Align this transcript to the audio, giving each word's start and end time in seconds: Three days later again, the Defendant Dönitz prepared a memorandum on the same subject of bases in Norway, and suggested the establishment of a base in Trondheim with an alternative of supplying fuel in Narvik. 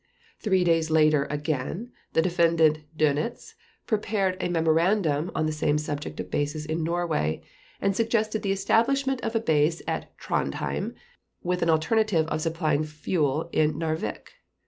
Three 0.39 0.63
days 0.63 0.89
later 0.89 1.25
again, 1.29 1.91
the 2.13 2.23
Defendant 2.23 2.79
Dönitz 2.97 3.53
prepared 3.85 4.35
a 4.39 4.49
memorandum 4.49 5.29
on 5.35 5.45
the 5.45 5.51
same 5.51 5.77
subject 5.77 6.19
of 6.19 6.31
bases 6.31 6.65
in 6.65 6.83
Norway, 6.83 7.43
and 7.79 7.95
suggested 7.95 8.41
the 8.41 8.51
establishment 8.51 9.21
of 9.21 9.35
a 9.35 9.39
base 9.39 9.79
in 9.81 10.07
Trondheim 10.17 10.95
with 11.43 11.61
an 11.61 11.69
alternative 11.69 12.25
of 12.29 12.41
supplying 12.41 12.83
fuel 12.83 13.47
in 13.53 13.77
Narvik. 13.77 14.33